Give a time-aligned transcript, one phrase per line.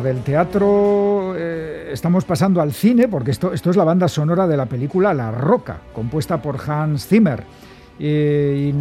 [0.00, 4.56] Del teatro eh, estamos pasando al cine porque esto, esto es la banda sonora de
[4.56, 7.44] la película La Roca, compuesta por Hans Zimmer.
[7.98, 8.72] y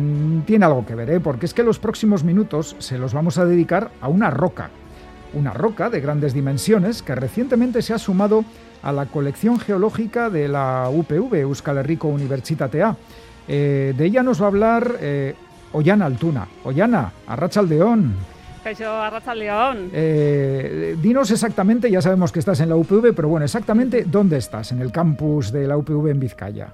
[0.46, 1.20] tiene algo que ver, ¿eh?
[1.20, 4.70] porque es que los próximos minutos se los vamos a dedicar a una roca.
[5.34, 8.46] Una roca de grandes dimensiones que recientemente se ha sumado
[8.82, 12.96] a la colección geológica de la UPV, Euskal Herriko Universitatea.
[13.50, 15.36] Eh, de ella nos va a hablar eh,
[15.74, 16.48] Ollana Altuna.
[16.64, 18.14] Ollana, Arrachaldeón.
[19.36, 19.90] León.
[19.94, 24.72] Eh, dinos exactamente, ya sabemos que estás en la UPV, pero bueno, exactamente dónde estás,
[24.72, 26.74] en el campus de la UPV en Vizcaya.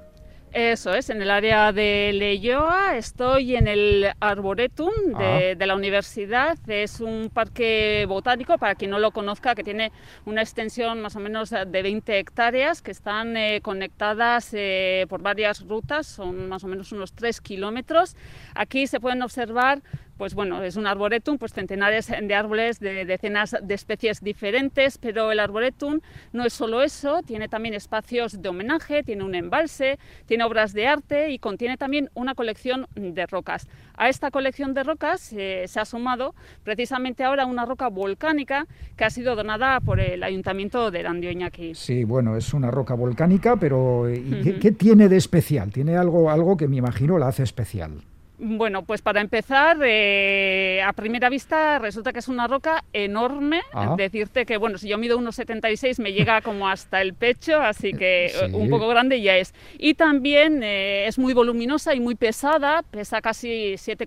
[0.53, 5.65] Eso es, en el área de Leyoa, estoy en el Arboretum de, ah.
[5.67, 9.91] la universidad, es un parque botánico, para quien no lo conozca, que tiene
[10.25, 15.61] una extensión más o menos de 20 hectáreas, que están eh, conectadas eh, por varias
[15.67, 18.15] rutas, son más o menos unos 3 kilómetros.
[18.55, 19.83] Aquí se pueden observar
[20.17, 25.31] pues bueno, es un arboretum, pues centenares de árboles de decenas de especies diferentes, pero
[25.31, 25.99] el arboretum
[26.33, 30.87] no es solo eso, tiene también espacios de homenaje, tiene un embalse, tiene obras de
[30.87, 33.67] arte y contiene también una colección de rocas.
[33.95, 38.65] A esta colección de rocas eh, se ha sumado precisamente ahora una roca volcánica
[38.95, 41.75] que ha sido donada por el Ayuntamiento de Landioñaki.
[41.75, 44.03] Sí, bueno, es una roca volcánica, pero
[44.43, 45.71] ¿qué, ¿qué, tiene de especial?
[45.71, 48.01] Tiene algo, algo que me imagino la hace especial.
[48.39, 53.61] Bueno, pues para empezar, eh, a primera vista resulta que es una roca enorme.
[53.73, 53.95] Ah.
[53.97, 58.27] Decirte que, bueno, si yo mido 1,76 me llega como hasta el pecho, así que
[58.27, 59.55] eh, un poco grande ya es.
[59.79, 64.05] Y también eh, es muy voluminosa y muy pesada, pesa casi 7,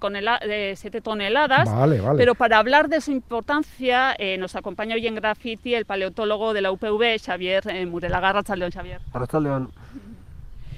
[1.02, 1.72] toneladas.
[1.74, 2.16] Vale, vale.
[2.16, 6.70] Pero para hablar de su importancia, nos acompaña hoy en Graffiti el paleontólogo de la
[6.70, 8.30] UPV, Xavier Murelaga.
[8.54, 9.00] León, Xavier.
[9.40, 9.70] León.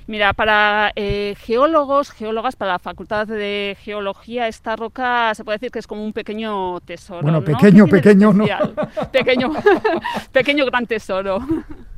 [0.06, 5.70] Mira, para eh, geólogos, geólogas, para la Facultad de Geología, esta roca se puede decir
[5.70, 7.22] que es como un pequeño tesoro.
[7.22, 8.44] Bueno, pequeño, pequeño, ¿no?
[9.12, 9.52] pequeño,
[10.32, 11.38] pequeño gran tesoro.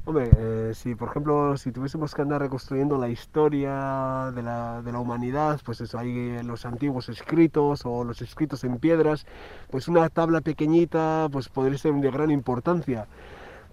[0.05, 4.93] Hombre, eh, si por ejemplo, si tuviésemos que andar reconstruyendo la historia de la, de
[4.93, 9.27] la humanidad, pues eso, hay los antiguos escritos o los escritos en piedras,
[9.71, 13.07] pues una tabla pequeñita pues podría ser de gran importancia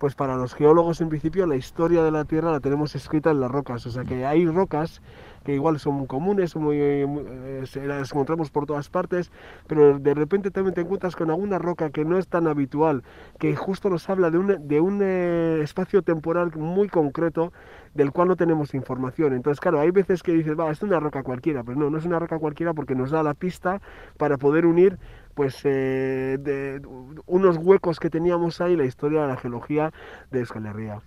[0.01, 3.39] pues para los geólogos en principio la historia de la Tierra la tenemos escrita en
[3.39, 4.99] las rocas, o sea que hay rocas
[5.43, 9.31] que igual son muy comunes, muy, eh, las encontramos por todas partes,
[9.67, 13.03] pero de repente también te encuentras con alguna roca que no es tan habitual,
[13.37, 17.53] que justo nos habla de un, de un eh, espacio temporal muy concreto
[17.93, 19.33] del cual no tenemos información.
[19.33, 22.05] Entonces, claro, hay veces que dices, va, es una roca cualquiera, pero no, no es
[22.05, 23.81] una roca cualquiera porque nos da la pista
[24.17, 24.97] para poder unir
[25.33, 26.81] pues eh, de
[27.25, 29.93] unos huecos que teníamos ahí la historia de la geología
[30.29, 31.01] de Euskal Herria.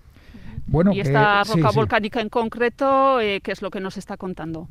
[0.66, 4.68] Bueno, y esta roca volcánica en concreto, eh, ¿qué es lo que nos está contando?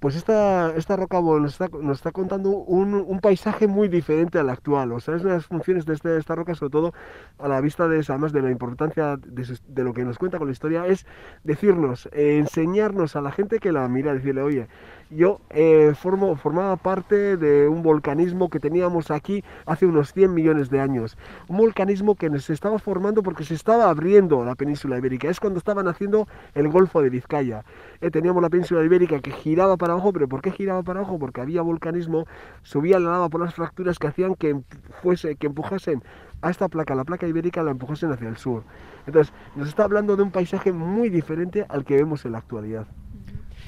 [0.00, 4.48] Pues esta, esta roca nos está, nos está contando un, un, paisaje muy diferente al
[4.48, 4.92] actual.
[4.92, 6.94] O sea, es una de las funciones de, este, esta roca, sobre todo
[7.38, 10.52] a la vista de, además de la importancia de, lo que nos cuenta con la
[10.52, 11.04] historia, es
[11.42, 14.68] decirnos, enseñarnos a la gente que la mira, decirle, oye,
[15.10, 20.68] yo eh, formo, formaba parte de un volcanismo que teníamos aquí hace unos 100 millones
[20.68, 21.16] de años.
[21.48, 25.28] Un volcanismo que se estaba formando porque se estaba abriendo la península ibérica.
[25.28, 27.64] Es cuando estaban haciendo el Golfo de Vizcaya.
[28.02, 31.18] Eh, teníamos la península ibérica que giraba para abajo, pero ¿por qué giraba para abajo?
[31.18, 32.26] Porque había volcanismo,
[32.62, 34.60] subía la lava por las fracturas que hacían que,
[35.02, 36.02] fuese, que empujasen
[36.42, 38.62] a esta placa, la placa ibérica, la empujasen hacia el sur.
[39.06, 42.86] Entonces, nos está hablando de un paisaje muy diferente al que vemos en la actualidad.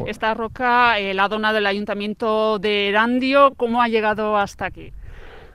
[0.06, 4.92] Esta roca eh, la dona del ayuntamiento de Erandio, ¿cómo ha llegado hasta aquí?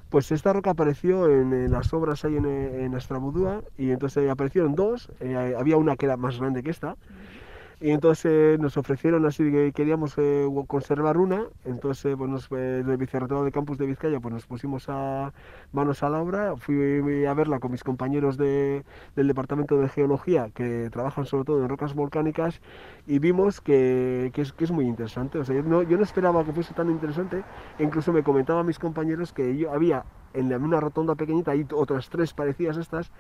[0.10, 5.10] Pues esta roca apareció en, las obras ahí en, en Estrabudúa y entonces aparecieron dos,
[5.20, 6.96] eh, había una que era más grande que esta
[7.82, 13.46] y entonces nos ofrecieron así que queríamos eh, conservar una, entonces pues nos, el vicerrectorado
[13.46, 15.34] de campus de Vizcaya pues nos pusimos a
[15.72, 18.84] manos a la obra, fui a verla con mis compañeros de,
[19.16, 22.62] del departamento de geología que trabajan sobre todo en rocas volcánicas
[23.08, 26.04] y vimos que, que, es, que es, muy interesante, o sea, yo no, yo no
[26.04, 27.44] esperaba que fuese tan interesante,
[27.80, 32.34] incluso me comentaban mis compañeros que yo había en una rotonda pequeñita, hay otras tres
[32.34, 33.12] parecidas a estas,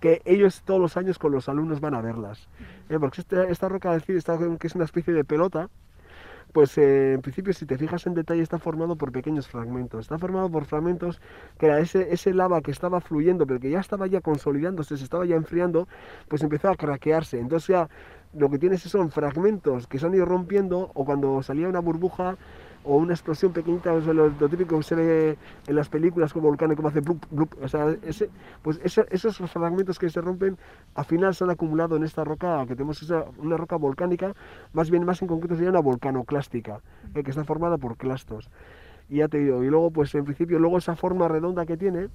[0.00, 2.48] que ellos todos los años con los alumnos van a verlas.
[2.88, 2.98] ¿eh?
[2.98, 5.70] porque esta, esta roca que es una especie de pelota,
[6.52, 10.02] pues eh, en principio si te fijas en detalle está formado por pequeños fragmentos.
[10.02, 11.20] Está formado por fragmentos
[11.58, 15.04] que era ese, ese lava que estaba fluyendo, pero que ya estaba ya consolidándose, se
[15.04, 15.88] estaba ya enfriando,
[16.28, 17.40] pues empezó a craquearse.
[17.40, 17.88] Entonces ya
[18.34, 22.36] lo que tienes son fragmentos que se han ido rompiendo o cuando salía una burbuja
[22.84, 26.74] o una explosión pequeñita, o lo, típico que se ve en las películas como volcán,
[26.74, 28.30] como hace blup, blup, o sea, ese,
[28.62, 30.58] pues esos fragmentos que se rompen
[30.94, 34.34] al final se han acumulado en esta roca, que tenemos esa, una roca volcánica,
[34.72, 36.80] más bien más en concreto sería una volcanoclástica,
[37.14, 38.50] eh, que está formada por clastos.
[39.08, 42.08] Y ya te digo, y luego pues en principio luego esa forma redonda que tiene,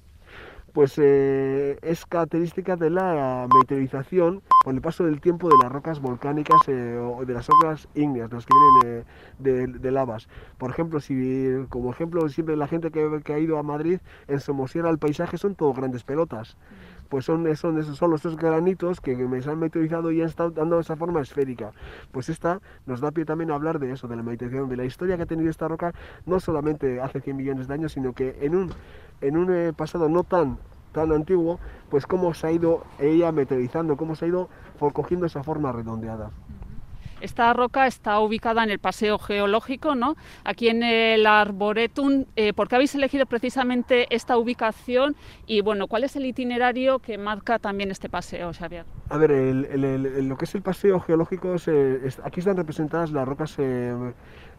[0.72, 6.00] pues eh, es característica de la meteorización por el paso del tiempo de las rocas
[6.00, 9.04] volcánicas eh, o de las rocas ígneas, las que vienen
[9.38, 10.28] de, de, lavas.
[10.58, 14.40] Por ejemplo, si como ejemplo siempre la gente que, que ha ido a Madrid en
[14.40, 16.56] Somosierra el paisaje son todo grandes pelotas
[17.10, 20.96] pues son, son, son los granitos que me han meteorizado y han estado dando esa
[20.96, 21.72] forma esférica.
[22.12, 24.84] Pues esta nos da pie también a hablar de eso, de la meteorización, de la
[24.84, 25.92] historia que ha tenido esta roca,
[26.24, 28.72] no solamente hace 100 millones de años, sino que en un,
[29.20, 30.58] en un eh, pasado no tan
[30.92, 31.58] tan antiguo,
[31.88, 34.48] pues cómo se ha ido ella meteorizando, cómo se ha ido
[34.92, 36.30] cogiendo esa forma redondeada.
[37.20, 40.16] Esta roca está ubicada en el Paseo Geológico, ¿no?
[40.42, 42.24] aquí en el Arboretum.
[42.34, 45.16] Eh, ¿Por qué habéis elegido precisamente esta ubicación?
[45.46, 48.86] Y bueno, ¿cuál es el itinerario que marca también este paseo, Xavier?
[49.10, 51.56] A ver, lo que es el Paseo Geológico,
[52.24, 53.94] aquí están representadas las rocas eh,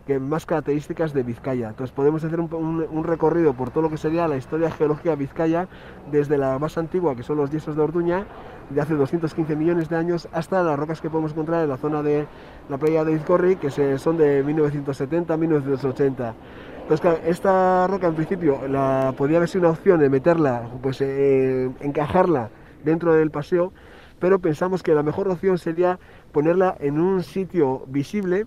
[0.05, 1.69] que más características de Vizcaya.
[1.69, 5.67] Entonces podemos hacer un, recorrido por todo lo que sería la historia geológica de Vizcaya,
[6.11, 8.25] desde la más antigua, que son los yesos de Orduña,
[8.69, 12.01] de hace 215 millones de años, hasta las rocas que podemos encontrar en la zona
[12.01, 12.25] de
[12.69, 16.33] la playa de Izcorri, que son de 1970-1980.
[16.81, 21.69] Entonces, esta roca en principio la, podría haber sido una opción de meterla, pues eh,
[21.79, 22.49] encajarla
[22.83, 23.71] dentro del paseo,
[24.19, 25.99] pero pensamos que la mejor opción sería
[26.31, 28.45] ponerla en un sitio visible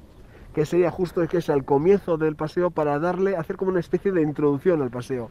[0.54, 4.12] que sería justo que es al comienzo del paseo para darle, hacer como una especie
[4.12, 5.30] de introducción al paseo.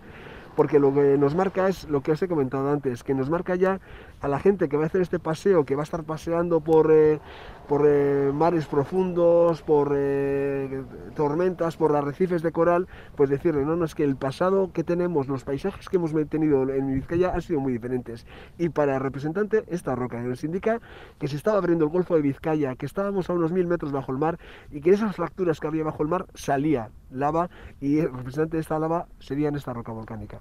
[0.56, 3.56] Porque lo que nos marca es lo que os he comentado antes, que nos marca
[3.56, 3.80] ya
[4.22, 6.92] a la gente que va a hacer este paseo, que va a estar paseando por,
[6.92, 7.20] eh,
[7.68, 10.84] por eh, mares profundos, por eh,
[11.16, 15.28] tormentas, por arrecifes de coral, pues decirle, no, no, es que el pasado que tenemos,
[15.28, 18.26] los paisajes que hemos tenido en Vizcaya han sido muy diferentes.
[18.58, 20.80] Y para el representante, esta roca nos indica
[21.20, 24.12] que se estaba abriendo el Golfo de Vizcaya, que estábamos a unos mil metros bajo
[24.12, 24.40] el mar
[24.72, 27.50] y que esas fracturas que había bajo el mar salía lava
[27.80, 30.40] y el representante de esta lava sería en esta roca volcánica.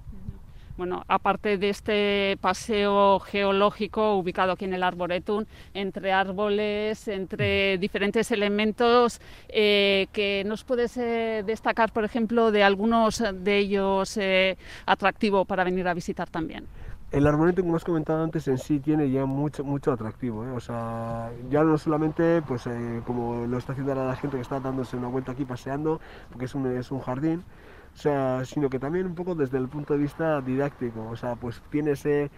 [0.77, 8.31] Bueno, aparte de este paseo geológico ubicado aquí en el Arboretum, entre árboles, entre diferentes
[8.31, 15.63] elementos, eh, nos puedes eh, destacar, por ejemplo, de algunos de ellos eh, atractivo para
[15.63, 16.67] venir a visitar también.
[17.11, 20.47] El arboretum, como has comentado antes, en sí tiene ya mucho, mucho atractivo.
[20.57, 22.65] O sea, ya no solamente, pues,
[23.05, 26.47] como lo está haciendo ahora la gente que está dándose una vuelta aquí paseando, porque
[26.47, 27.45] es un, es un jardín,
[27.95, 31.37] o sea, sino que también un poco desde el punto de vista didáctico, o sea,
[31.37, 32.31] pues tienes eh,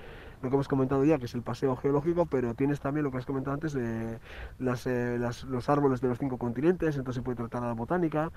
[0.43, 3.19] lo que hemos comentado ya, que es el paseo geológico, pero tienes también lo que
[3.19, 4.19] has comentado antes de
[4.59, 8.31] las, eh, los árboles de los cinco continentes, entonces se puede tratar a la botánica,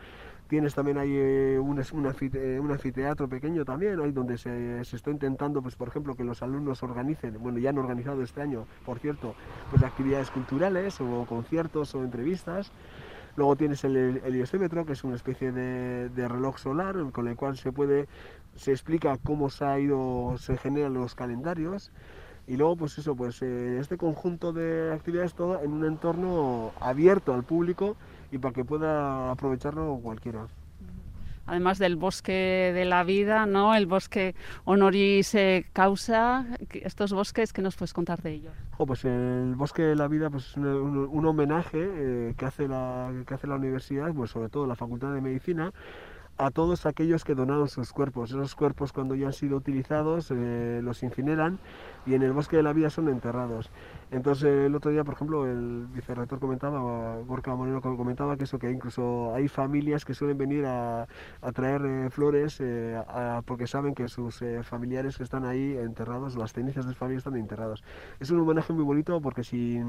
[0.48, 5.62] tienes también ahí eh, un, un, anfiteatro pequeño también, ahí donde se, se, está intentando,
[5.62, 9.36] pues por ejemplo, que los alumnos organicen, bueno, ya han organizado este año, por cierto,
[9.70, 12.72] pues actividades culturales o conciertos o entrevistas,
[13.38, 13.96] Luego tienes el
[14.26, 18.08] heliosímetro, que es una especie de, reloj solar con el cual se puede,
[18.56, 21.92] se explica cómo se ha ido, se generan los calendarios.
[22.48, 27.34] Y luego, pues eso, pues eh, este conjunto de actividades todo en un entorno abierto
[27.34, 27.96] al público
[28.32, 30.48] y para que pueda aprovecharlo cualquiera
[31.48, 33.74] además del bosque de la vida, ¿no?
[33.74, 34.36] El bosque
[34.66, 35.36] honoris
[35.74, 38.54] causa, estos bosques, ¿qué nos puedes contar de ellos?
[38.78, 43.12] Oh, pues el bosque de la vida pues es un, homenaje eh, que, hace la,
[43.26, 45.74] que hace la universidad, pues sobre todo la Facultad de Medicina,
[46.38, 48.30] a todos aquellos que donaron sus cuerpos.
[48.30, 51.60] Esos cuerpos cuando ya han sido utilizados eh, los incineran
[52.06, 53.72] y en el bosque de la vida son enterrados.
[54.12, 58.70] Entonces el otro día, por ejemplo, el vicerrector comentaba, Gorka Moreno comentaba que eso, que
[58.70, 61.08] incluso hay familias que suelen venir a,
[61.54, 63.02] traer eh, flores eh,
[63.46, 67.36] porque saben que sus familiares que están ahí enterrados, las cenizas de sus familias están
[67.36, 67.84] enterrados.
[68.20, 69.82] Es un homenaje muy bonito porque si,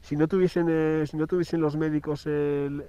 [0.00, 2.84] si, no, tuviesen, si no tuviesen los médicos el,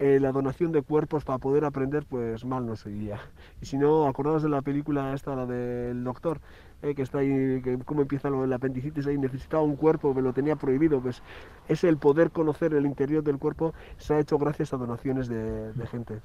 [0.00, 3.20] eh, la donación de cuerpos para poder aprender, pues mal no sería.
[3.60, 6.40] Y si no, acordados de la película esta, la del doctor,
[6.80, 10.22] eh, que está ahí, que cómo empieza lo del apendicitis, ahí necesitaba un cuerpo, me
[10.22, 11.22] lo tenía prohibido, pues
[11.68, 15.86] es el poder conocer el interior del cuerpo, se ha hecho gracias a donaciones de
[15.90, 16.22] gente.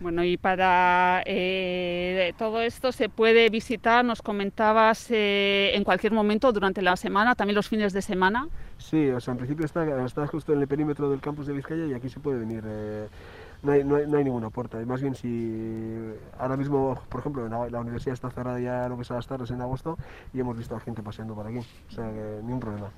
[0.00, 6.52] Bueno, y para eh, todo esto se puede visitar, nos comentabas, eh, en cualquier momento
[6.52, 8.48] durante la semana, también los fines de semana.
[8.78, 11.94] Sí, o sea, en principio está, justo en el perímetro del campus de Vizcaya y
[11.94, 12.62] aquí se puede venir.
[12.64, 13.08] Eh,
[13.62, 14.78] no, hay, no, no, hay, ninguna puerta.
[14.86, 19.16] Más bien, si ahora mismo, por ejemplo, la, universidad está cerrada ya lo que a
[19.16, 19.98] las tardes en agosto
[20.32, 21.58] y hemos visto a gente paseando por aquí.
[21.58, 22.90] O sea, que ningún problema.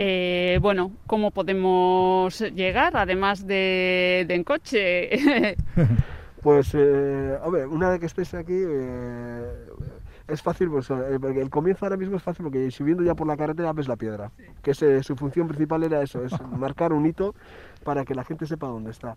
[0.00, 5.56] Eh, bueno, ¿cómo podemos llegar, además de, en coche?
[6.40, 9.42] pues, eh, hombre, una vez que estés aquí, eh,
[10.28, 13.72] es fácil, pues, el comienzo ahora mismo es fácil porque subiendo ya por la carretera
[13.72, 14.30] ves la piedra,
[14.62, 17.34] que su función principal era eso, es marcar un hito
[17.82, 19.16] para que la gente sepa dónde está.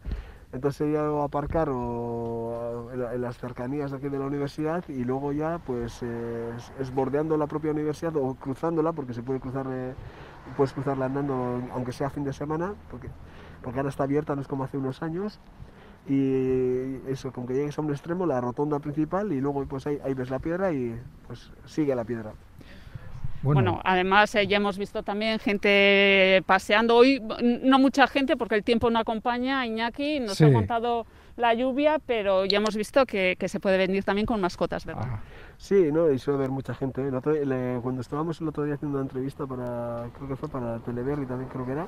[0.52, 5.32] Entonces he ido a aparcar en, las cercanías de aquí de la universidad y luego
[5.32, 9.66] ya pues es, bordeando la propia universidad o cruzándola porque se puede cruzar,
[10.58, 13.10] puedes cruzarla andando aunque sea fin de semana porque,
[13.62, 15.40] porque ahora está abierta, no es como hace unos años
[16.08, 20.00] y eso, con que llegues a un extremo, la rotonda principal y luego pues ahí,
[20.04, 22.34] ahí ves la piedra y pues sigue la piedra.
[23.44, 26.96] Bueno, además eh, ya hemos visto también gente paseando.
[26.96, 29.66] Hoy no mucha gente porque el tiempo no acompaña.
[29.66, 31.06] Iñaki nos ha contado
[31.38, 35.08] la lluvia, pero ya hemos visto que, se puede venir también con mascotas, ¿verdad?
[35.08, 35.20] Ah.
[35.58, 37.08] Sí, no, y suele haber mucha gente.
[37.82, 41.50] cuando estábamos el otro día haciendo una entrevista para, creo que fue para Televerri también
[41.50, 41.88] creo que era,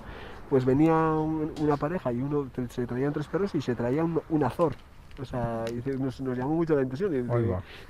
[0.50, 4.76] pues venía una pareja y uno se traían tres perros y se traía un azor.
[5.20, 5.66] O sea,
[6.00, 7.14] nos, nos, llamó mucho la atención.
[7.14, 7.28] el,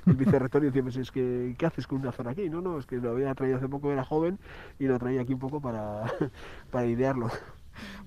[0.06, 2.50] el vicerrector dice, pues es que, ¿qué haces con una zona aquí?
[2.50, 4.38] No, no, es que lo había traído hace poco, era joven,
[4.78, 6.04] y lo traía aquí un poco para,
[6.70, 7.30] para idearlo.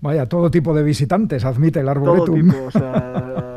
[0.02, 2.26] Vaya, todo tipo de visitantes admite el arboretum.
[2.26, 3.57] Todo tipo, o sea,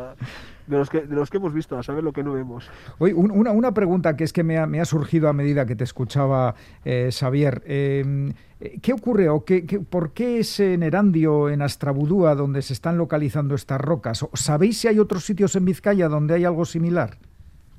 [0.71, 2.69] de los, que, de los que hemos visto, a saber lo que no vemos.
[2.97, 5.75] Oye, una, una pregunta que es que me ha, me ha, surgido a medida que
[5.75, 7.61] te escuchaba, eh, Xavier.
[7.65, 8.33] Em,
[8.81, 13.55] ¿Qué ocurre o qué, por qué es en Erandio, en Astrabudúa, donde se están localizando
[13.55, 14.25] estas rocas?
[14.33, 17.17] ¿Sabéis si hay otros sitios en Vizcaya donde hay algo similar?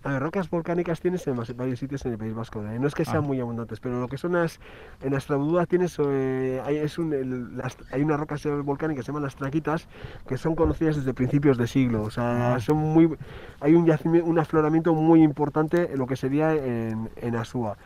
[0.04, 2.60] A ver, rocas volcánicas tienes en varios sitios en el País Vasco.
[2.66, 2.78] ¿eh?
[2.78, 3.20] No es que sean ah.
[3.20, 4.58] muy abundantes, pero lo que son las.
[5.00, 5.96] En Astrabudúa tienes.
[6.04, 7.60] Eh, hay, es un,
[7.92, 9.86] hay unas rocas volcánicas que se llaman las traquitas,
[10.26, 12.02] que son conocidas desde principios de siglo.
[12.02, 12.60] O sea, ah.
[12.60, 13.16] son muy.
[13.60, 13.88] Hay un,
[14.24, 17.76] un afloramiento muy importante en lo que sería en, en Asúa.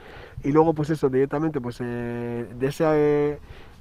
[0.43, 3.39] Y luego, pues eso, directamente, pues eh, de ese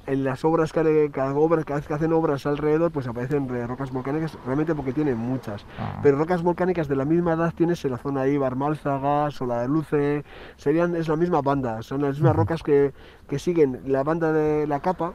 [0.08, 3.92] en las obras que cada, obra, cada vez que hacen obras alrededor, pues aparecen rocas
[3.92, 5.66] volcánicas, realmente porque tienen muchas.
[5.80, 6.00] Ah.
[6.04, 9.62] Pero rocas volcánicas de la misma edad tienes en la zona de Ibar, Málzaga, Sola
[9.62, 10.24] de Luce,
[10.58, 12.94] serían, es la misma banda, son las mismas rocas que,
[13.28, 15.14] que siguen la banda de la capa,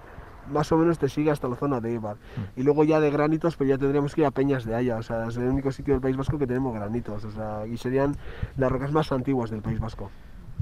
[0.51, 2.17] más o menos te sigue hasta la zona de Ibar.
[2.57, 5.03] Y luego ya de granitos, pues ya tendríamos que ir a Peñas de Haya, o
[5.03, 8.17] sea, es el único sitio del País Vasco que tenemos granitos, o sea, y serían
[8.57, 10.11] las rocas más antiguas del País Vasco.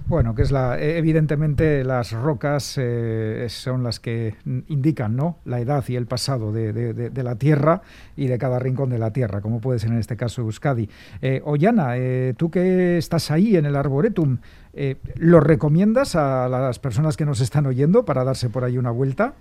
[0.09, 4.37] Bueno, que es la, e, evidentemente las rocas eh, son las que
[4.69, 5.37] indican ¿no?
[5.45, 7.83] la edad y el pasado de, la Tierra
[8.17, 10.89] y de cada rincón de la Tierra, como puede ser en este caso Euskadi.
[11.21, 14.39] Eh, Ollana, eh, tú que estás ahí en el Arboretum,
[14.73, 18.91] eh, ¿lo recomiendas a las personas que nos están oyendo para darse por ahí una
[18.91, 19.35] vuelta?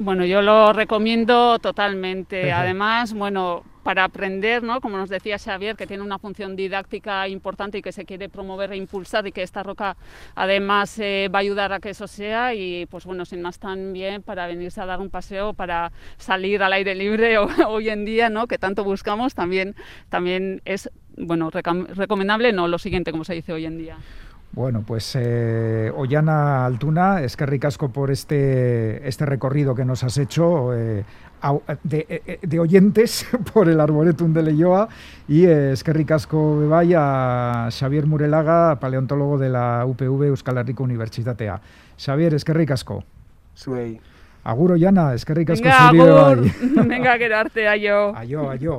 [0.00, 2.52] Bueno, yo lo recomiendo totalmente.
[2.52, 4.80] Además, bueno, para aprender, ¿no?
[4.80, 8.70] como nos decía Xavier, que tiene una función didáctica importante y que se quiere promover
[8.70, 9.96] e impulsar y que esta roca
[10.36, 14.22] además eh, va a ayudar a que eso sea y pues bueno, sin más también
[14.22, 18.46] para venirse a dar un paseo, para salir al aire libre hoy en día, ¿no?
[18.46, 19.74] que tanto buscamos, también,
[20.10, 23.96] también es bueno, recomendable, no lo siguiente como se dice hoy en día.
[24.58, 30.18] Bueno, pues eh, Ollana Altuna, es que ricasco por este, este recorrido que nos has
[30.18, 31.04] hecho eh,
[32.00, 33.24] eh, de, oyentes
[33.54, 34.88] por el Arboretum de Leyoa
[35.28, 41.60] y es que ricasco vaya Xavier Murelaga, paleontólogo de la UPV Euskal Herriko Universitatea.
[41.96, 43.04] Xavier, es que ricasco.
[43.54, 44.00] Suey.
[44.42, 46.44] Agur Ollana, es que ricasco Venga, agur.
[46.88, 48.16] Venga, quedarte, ayo.
[48.16, 48.76] Ayo, ayo.